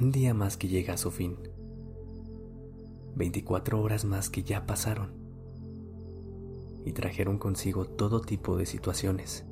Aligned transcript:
Un 0.00 0.10
día 0.10 0.34
más 0.34 0.56
que 0.56 0.66
llega 0.66 0.94
a 0.94 0.96
su 0.96 1.12
fin. 1.12 1.36
24 3.14 3.80
horas 3.80 4.04
más 4.04 4.28
que 4.28 4.42
ya 4.42 4.66
pasaron 4.66 5.12
y 6.84 6.92
trajeron 6.92 7.38
consigo 7.38 7.84
todo 7.84 8.20
tipo 8.20 8.56
de 8.56 8.66
situaciones. 8.66 9.46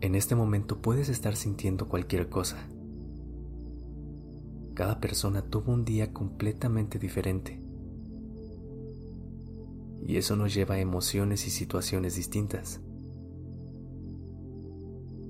En 0.00 0.16
este 0.16 0.34
momento 0.34 0.82
puedes 0.82 1.08
estar 1.08 1.36
sintiendo 1.36 1.88
cualquier 1.88 2.28
cosa. 2.28 2.68
Cada 4.74 4.98
persona 4.98 5.42
tuvo 5.42 5.72
un 5.72 5.84
día 5.84 6.12
completamente 6.12 6.98
diferente. 6.98 7.62
Y 10.04 10.16
eso 10.16 10.34
nos 10.34 10.52
lleva 10.52 10.74
a 10.74 10.80
emociones 10.80 11.46
y 11.46 11.50
situaciones 11.50 12.16
distintas. 12.16 12.80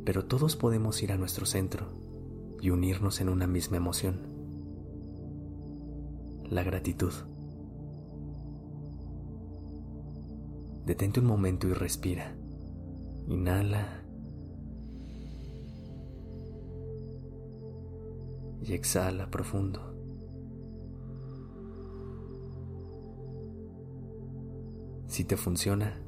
Pero 0.04 0.24
todos 0.24 0.56
podemos 0.56 1.02
ir 1.02 1.12
a 1.12 1.16
nuestro 1.16 1.46
centro 1.46 1.86
y 2.60 2.70
unirnos 2.70 3.20
en 3.20 3.28
una 3.28 3.46
misma 3.46 3.76
emoción. 3.76 4.20
La 6.48 6.62
gratitud. 6.62 7.12
Detente 10.86 11.20
un 11.20 11.26
momento 11.26 11.68
y 11.68 11.72
respira. 11.72 12.34
Inhala. 13.28 14.02
Y 18.60 18.72
exhala 18.74 19.30
profundo. 19.30 19.92
Si 25.06 25.24
te 25.24 25.36
funciona, 25.36 26.00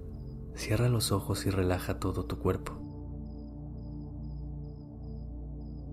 cierra 0.54 0.88
los 0.88 1.12
ojos 1.12 1.46
y 1.46 1.50
relaja 1.50 2.00
todo 2.00 2.24
tu 2.24 2.38
cuerpo. 2.38 2.83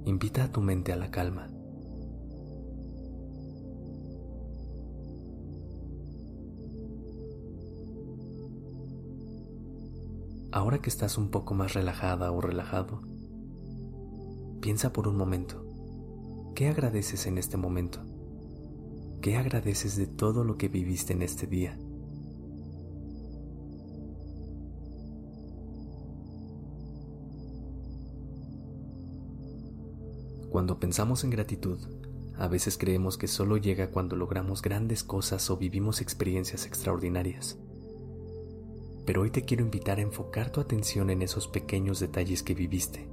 Invita 0.06 0.46
a 0.46 0.52
tu 0.52 0.62
mente 0.62 0.92
a 0.92 0.96
la 0.96 1.12
calma. 1.12 1.48
Ahora 10.52 10.80
que 10.80 10.90
estás 10.90 11.18
un 11.18 11.30
poco 11.30 11.54
más 11.54 11.74
relajada 11.74 12.32
o 12.32 12.42
relajado, 12.42 13.02
piensa 14.60 14.92
por 14.92 15.08
un 15.08 15.18
momento, 15.18 15.64
¿qué 16.56 16.68
agradeces 16.68 17.28
en 17.28 17.38
este 17.38 17.58
momento? 17.58 18.04
¿Qué 19.22 19.38
agradeces 19.38 19.96
de 19.98 20.08
todo 20.08 20.44
lo 20.44 20.58
que 20.58 20.68
viviste 20.68 21.14
en 21.14 21.22
este 21.22 21.46
día? 21.46 21.78
Cuando 30.52 30.80
pensamos 30.80 31.24
en 31.24 31.30
gratitud, 31.30 31.80
a 32.38 32.50
veces 32.50 32.78
creemos 32.78 33.18
que 33.18 33.30
solo 33.30 33.56
llega 33.56 33.90
cuando 33.90 34.18
logramos 34.18 34.62
grandes 34.62 35.02
cosas 35.02 35.50
o 35.50 35.56
vivimos 35.56 36.02
experiencias 36.02 36.66
extraordinarias. 36.66 37.58
Pero 39.06 39.22
hoy 39.22 39.32
te 39.32 39.44
quiero 39.44 39.64
invitar 39.64 40.00
a 40.00 40.02
enfocar 40.02 40.52
tu 40.52 40.60
atención 40.60 41.10
en 41.10 41.22
esos 41.22 41.48
pequeños 41.48 42.02
detalles 42.02 42.44
que 42.44 42.54
viviste. 42.54 43.08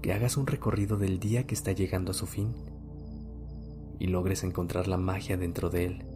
Que 0.00 0.14
hagas 0.14 0.38
un 0.38 0.46
recorrido 0.46 0.96
del 0.96 1.20
día 1.20 1.46
que 1.46 1.54
está 1.54 1.72
llegando 1.72 2.12
a 2.12 2.14
su 2.14 2.24
fin 2.24 2.54
y 3.98 4.06
logres 4.06 4.44
encontrar 4.44 4.88
la 4.88 4.96
magia 4.96 5.36
dentro 5.36 5.68
de 5.68 5.84
él. 5.84 6.07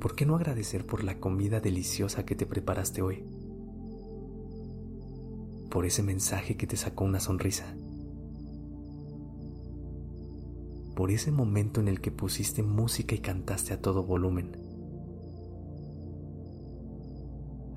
¿Por 0.00 0.16
qué 0.16 0.24
no 0.24 0.34
agradecer 0.34 0.86
por 0.86 1.04
la 1.04 1.20
comida 1.20 1.60
deliciosa 1.60 2.24
que 2.24 2.34
te 2.34 2.46
preparaste 2.46 3.02
hoy? 3.02 3.22
Por 5.70 5.84
ese 5.84 6.02
mensaje 6.02 6.56
que 6.56 6.66
te 6.66 6.76
sacó 6.76 7.04
una 7.04 7.20
sonrisa. 7.20 7.76
Por 10.96 11.10
ese 11.10 11.30
momento 11.30 11.80
en 11.80 11.88
el 11.88 12.00
que 12.00 12.10
pusiste 12.10 12.62
música 12.62 13.14
y 13.14 13.18
cantaste 13.18 13.74
a 13.74 13.80
todo 13.80 14.02
volumen. 14.02 14.56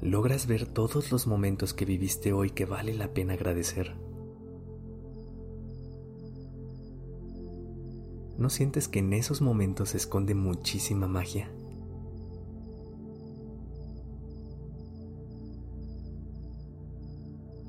Logras 0.01 0.47
ver 0.47 0.65
todos 0.65 1.11
los 1.11 1.27
momentos 1.27 1.73
que 1.73 1.85
viviste 1.85 2.33
hoy 2.33 2.49
que 2.49 2.65
vale 2.65 2.93
la 2.93 3.13
pena 3.13 3.33
agradecer. 3.33 3.95
¿No 8.37 8.49
sientes 8.49 8.87
que 8.87 8.99
en 8.99 9.13
esos 9.13 9.41
momentos 9.41 9.89
se 9.89 9.97
esconde 9.97 10.35
muchísima 10.35 11.07
magia? 11.07 11.51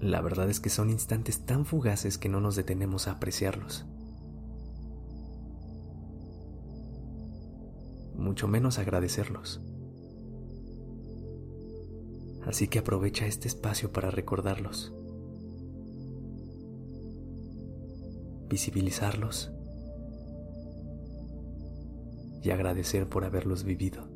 La 0.04 0.20
verdad 0.20 0.50
es 0.50 0.60
que 0.60 0.69
son 0.69 0.91
instantes 0.91 1.47
tan 1.47 1.65
fugaces 1.65 2.19
que 2.19 2.28
no 2.28 2.38
nos 2.38 2.56
detenemos 2.56 3.09
a 3.09 3.12
apreciarlos. 3.12 3.87
Mucho 8.15 8.47
menos 8.47 8.78
agradecerlos. 8.78 9.62
Así 12.44 12.69
que 12.69 12.81
aprovecha 12.81 13.25
este 13.25 13.48
espacio 13.48 13.92
para 13.92 14.10
recordarlos. 14.10 14.92
Visibilizarlos. 18.50 19.53
Y 22.42 22.50
agradecer 22.50 23.09
por 23.09 23.25
haberlos 23.25 23.65
vivido. 23.65 24.13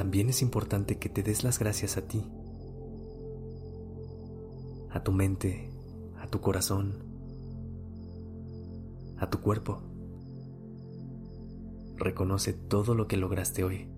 También 0.00 0.30
es 0.30 0.40
importante 0.40 0.96
que 0.96 1.10
te 1.10 1.22
des 1.22 1.44
las 1.44 1.58
gracias 1.58 1.98
a 1.98 2.08
ti, 2.08 2.24
a 4.90 5.04
tu 5.04 5.12
mente, 5.12 5.68
a 6.18 6.26
tu 6.26 6.40
corazón, 6.40 7.04
a 9.18 9.28
tu 9.28 9.42
cuerpo. 9.42 9.82
Reconoce 11.98 12.54
todo 12.54 12.94
lo 12.94 13.08
que 13.08 13.18
lograste 13.18 13.62
hoy, 13.62 13.88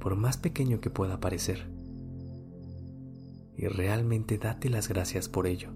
por 0.00 0.16
más 0.16 0.38
pequeño 0.38 0.80
que 0.80 0.88
pueda 0.88 1.20
parecer, 1.20 1.70
y 3.54 3.66
realmente 3.66 4.38
date 4.38 4.70
las 4.70 4.88
gracias 4.88 5.28
por 5.28 5.46
ello. 5.46 5.68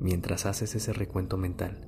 Mientras 0.00 0.46
haces 0.46 0.74
ese 0.74 0.94
recuento 0.94 1.36
mental, 1.36 1.86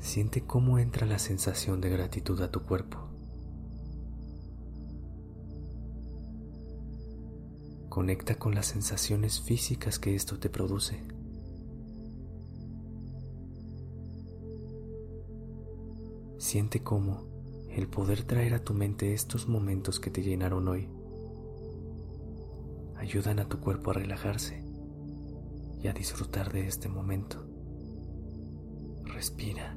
siente 0.00 0.46
cómo 0.46 0.78
entra 0.78 1.06
la 1.06 1.18
sensación 1.18 1.82
de 1.82 1.90
gratitud 1.90 2.40
a 2.40 2.50
tu 2.50 2.62
cuerpo. 2.62 3.10
Conecta 7.90 8.36
con 8.36 8.54
las 8.54 8.64
sensaciones 8.66 9.42
físicas 9.42 9.98
que 9.98 10.14
esto 10.14 10.38
te 10.38 10.48
produce. 10.48 11.06
Siente 16.38 16.82
cómo 16.82 17.26
el 17.68 17.88
poder 17.88 18.22
traer 18.24 18.54
a 18.54 18.64
tu 18.64 18.72
mente 18.72 19.12
estos 19.12 19.48
momentos 19.48 20.00
que 20.00 20.10
te 20.10 20.22
llenaron 20.22 20.66
hoy 20.68 20.88
ayudan 22.96 23.38
a 23.38 23.48
tu 23.48 23.60
cuerpo 23.60 23.90
a 23.90 23.94
relajarse 23.94 24.73
y 25.84 25.88
a 25.88 25.92
disfrutar 25.92 26.50
de 26.50 26.66
este 26.66 26.88
momento. 26.88 27.46
Respira. 29.04 29.76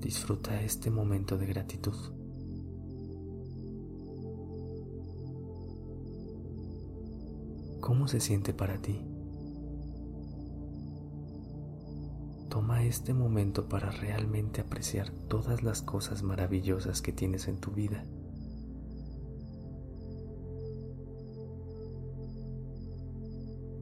Disfruta 0.00 0.60
este 0.62 0.90
momento 0.90 1.38
de 1.38 1.46
gratitud. 1.46 1.94
¿Cómo 7.80 8.08
se 8.08 8.18
siente 8.18 8.52
para 8.52 8.82
ti? 8.82 9.15
Este 12.86 13.12
momento 13.12 13.68
para 13.68 13.90
realmente 13.90 14.60
apreciar 14.60 15.10
todas 15.28 15.62
las 15.62 15.82
cosas 15.82 16.22
maravillosas 16.22 17.02
que 17.02 17.12
tienes 17.12 17.48
en 17.48 17.58
tu 17.58 17.70
vida. 17.70 18.04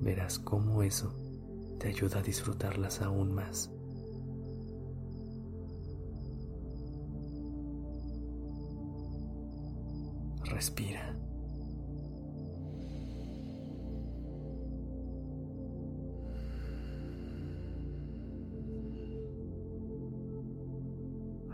Verás 0.01 0.39
cómo 0.39 0.83
eso 0.83 1.15
te 1.79 1.89
ayuda 1.89 2.19
a 2.19 2.23
disfrutarlas 2.23 3.01
aún 3.01 3.35
más. 3.35 3.71
Respira. 10.45 11.24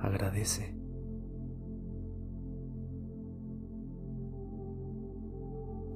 Agradece. 0.02 0.74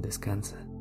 Descansa. 0.01 0.74